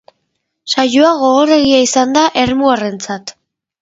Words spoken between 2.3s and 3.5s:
ermuarrarentzat.